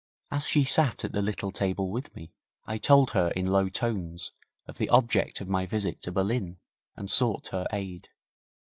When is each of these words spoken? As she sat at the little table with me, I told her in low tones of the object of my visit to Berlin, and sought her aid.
As 0.31 0.47
she 0.47 0.63
sat 0.63 1.05
at 1.05 1.11
the 1.11 1.21
little 1.21 1.51
table 1.51 1.91
with 1.91 2.15
me, 2.15 2.33
I 2.65 2.79
told 2.79 3.11
her 3.11 3.29
in 3.35 3.45
low 3.51 3.69
tones 3.69 4.31
of 4.65 4.79
the 4.79 4.89
object 4.89 5.41
of 5.41 5.47
my 5.47 5.67
visit 5.67 6.01
to 6.01 6.11
Berlin, 6.11 6.57
and 6.95 7.07
sought 7.11 7.49
her 7.49 7.67
aid. 7.71 8.07